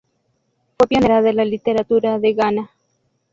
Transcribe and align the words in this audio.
Fue 0.75 0.87
pionera 0.87 1.21
de 1.21 1.31
la 1.31 1.45
literatura 1.45 2.17
de 2.17 2.33
Ghana. 2.33 2.71